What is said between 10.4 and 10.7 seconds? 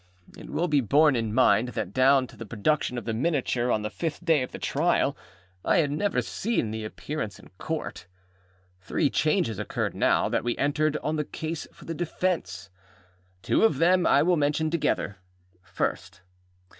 we